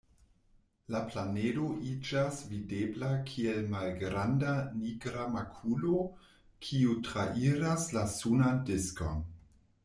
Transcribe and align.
La 0.93 0.99
planedo 1.09 1.65
iĝas 1.89 2.39
videbla 2.53 3.09
kiel 3.27 3.59
malgranda 3.73 4.55
nigra 4.79 5.27
makulo, 5.35 6.01
kiu 6.69 6.97
trairas 7.11 7.87
la 7.99 8.07
sunan 8.17 8.65
diskon. 8.73 9.23